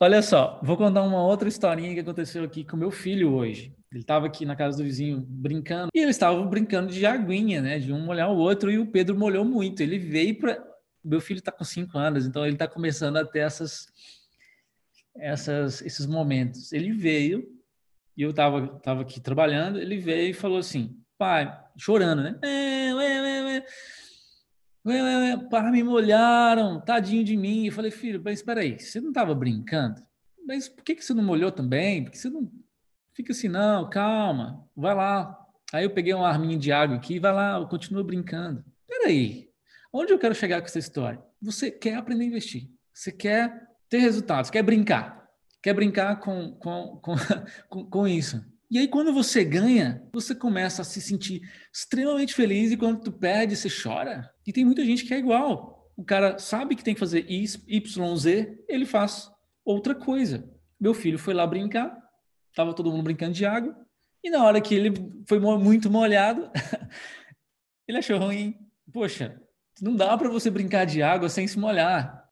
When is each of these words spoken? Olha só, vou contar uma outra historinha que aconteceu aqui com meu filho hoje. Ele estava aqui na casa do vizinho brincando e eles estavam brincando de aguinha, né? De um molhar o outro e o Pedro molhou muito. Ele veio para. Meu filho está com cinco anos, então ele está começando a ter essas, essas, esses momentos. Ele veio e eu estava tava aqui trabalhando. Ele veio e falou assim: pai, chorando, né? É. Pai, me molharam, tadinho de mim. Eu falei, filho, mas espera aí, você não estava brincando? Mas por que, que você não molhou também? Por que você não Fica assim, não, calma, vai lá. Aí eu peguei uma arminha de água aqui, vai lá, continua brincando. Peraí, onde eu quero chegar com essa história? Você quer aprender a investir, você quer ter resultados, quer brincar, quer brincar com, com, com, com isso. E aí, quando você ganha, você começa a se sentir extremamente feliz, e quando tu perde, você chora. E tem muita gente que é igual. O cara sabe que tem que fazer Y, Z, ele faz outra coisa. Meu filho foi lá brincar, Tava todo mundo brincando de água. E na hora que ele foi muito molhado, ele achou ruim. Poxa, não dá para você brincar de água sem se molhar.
Olha 0.00 0.22
só, 0.22 0.60
vou 0.62 0.76
contar 0.76 1.02
uma 1.02 1.22
outra 1.24 1.48
historinha 1.48 1.92
que 1.92 2.00
aconteceu 2.00 2.44
aqui 2.44 2.64
com 2.64 2.76
meu 2.76 2.90
filho 2.90 3.32
hoje. 3.32 3.74
Ele 3.90 4.02
estava 4.02 4.26
aqui 4.26 4.44
na 4.44 4.54
casa 4.54 4.76
do 4.76 4.84
vizinho 4.84 5.24
brincando 5.26 5.88
e 5.94 5.98
eles 5.98 6.14
estavam 6.14 6.46
brincando 6.46 6.92
de 6.92 7.04
aguinha, 7.04 7.60
né? 7.60 7.78
De 7.78 7.92
um 7.92 8.04
molhar 8.04 8.30
o 8.30 8.36
outro 8.36 8.70
e 8.70 8.78
o 8.78 8.86
Pedro 8.86 9.18
molhou 9.18 9.44
muito. 9.44 9.82
Ele 9.82 9.98
veio 9.98 10.38
para. 10.38 10.62
Meu 11.02 11.20
filho 11.20 11.38
está 11.38 11.50
com 11.50 11.64
cinco 11.64 11.98
anos, 11.98 12.26
então 12.26 12.44
ele 12.44 12.54
está 12.54 12.68
começando 12.68 13.16
a 13.16 13.24
ter 13.24 13.40
essas, 13.40 13.86
essas, 15.16 15.80
esses 15.82 16.06
momentos. 16.06 16.72
Ele 16.72 16.92
veio 16.92 17.48
e 18.16 18.22
eu 18.22 18.30
estava 18.30 18.68
tava 18.80 19.02
aqui 19.02 19.20
trabalhando. 19.20 19.80
Ele 19.80 19.98
veio 19.98 20.30
e 20.30 20.34
falou 20.34 20.58
assim: 20.58 20.96
pai, 21.16 21.58
chorando, 21.76 22.22
né? 22.22 22.38
É. 22.42 22.92
Pai, 25.50 25.70
me 25.70 25.82
molharam, 25.82 26.80
tadinho 26.80 27.24
de 27.24 27.36
mim. 27.36 27.66
Eu 27.66 27.72
falei, 27.72 27.90
filho, 27.90 28.20
mas 28.24 28.38
espera 28.38 28.60
aí, 28.60 28.78
você 28.78 29.00
não 29.00 29.08
estava 29.08 29.34
brincando? 29.34 30.02
Mas 30.46 30.68
por 30.68 30.82
que, 30.82 30.94
que 30.94 31.04
você 31.04 31.12
não 31.12 31.22
molhou 31.22 31.52
também? 31.52 32.04
Por 32.04 32.12
que 32.12 32.18
você 32.18 32.30
não 32.30 32.50
Fica 33.18 33.32
assim, 33.32 33.48
não, 33.48 33.90
calma, 33.90 34.64
vai 34.76 34.94
lá. 34.94 35.36
Aí 35.72 35.82
eu 35.82 35.90
peguei 35.90 36.14
uma 36.14 36.28
arminha 36.28 36.56
de 36.56 36.70
água 36.70 36.94
aqui, 36.94 37.18
vai 37.18 37.32
lá, 37.32 37.66
continua 37.66 38.04
brincando. 38.04 38.64
Peraí, 38.86 39.50
onde 39.92 40.12
eu 40.12 40.20
quero 40.20 40.36
chegar 40.36 40.60
com 40.60 40.66
essa 40.66 40.78
história? 40.78 41.20
Você 41.42 41.68
quer 41.68 41.96
aprender 41.96 42.22
a 42.22 42.26
investir, 42.28 42.70
você 42.94 43.10
quer 43.10 43.66
ter 43.88 43.98
resultados, 43.98 44.50
quer 44.50 44.62
brincar, 44.62 45.28
quer 45.60 45.74
brincar 45.74 46.20
com, 46.20 46.52
com, 46.60 47.00
com, 47.02 47.16
com 47.90 48.06
isso. 48.06 48.40
E 48.70 48.78
aí, 48.78 48.88
quando 48.88 49.12
você 49.12 49.44
ganha, 49.44 50.02
você 50.12 50.34
começa 50.34 50.82
a 50.82 50.84
se 50.84 51.00
sentir 51.00 51.40
extremamente 51.72 52.34
feliz, 52.34 52.70
e 52.70 52.76
quando 52.76 53.00
tu 53.00 53.12
perde, 53.12 53.56
você 53.56 53.68
chora. 53.70 54.30
E 54.46 54.52
tem 54.52 54.64
muita 54.64 54.84
gente 54.84 55.04
que 55.04 55.14
é 55.14 55.18
igual. 55.18 55.90
O 55.96 56.04
cara 56.04 56.38
sabe 56.38 56.76
que 56.76 56.84
tem 56.84 56.94
que 56.94 57.00
fazer 57.00 57.24
Y, 57.28 58.16
Z, 58.16 58.64
ele 58.68 58.84
faz 58.84 59.30
outra 59.64 59.94
coisa. 59.94 60.48
Meu 60.78 60.94
filho 60.94 61.18
foi 61.18 61.34
lá 61.34 61.46
brincar, 61.46 61.98
Tava 62.58 62.74
todo 62.74 62.90
mundo 62.90 63.04
brincando 63.04 63.34
de 63.34 63.46
água. 63.46 63.72
E 64.22 64.30
na 64.30 64.44
hora 64.44 64.60
que 64.60 64.74
ele 64.74 64.92
foi 65.28 65.38
muito 65.38 65.88
molhado, 65.88 66.50
ele 67.86 67.98
achou 67.98 68.18
ruim. 68.18 68.58
Poxa, 68.92 69.40
não 69.80 69.94
dá 69.94 70.18
para 70.18 70.28
você 70.28 70.50
brincar 70.50 70.84
de 70.84 71.00
água 71.00 71.28
sem 71.28 71.46
se 71.46 71.56
molhar. 71.56 72.27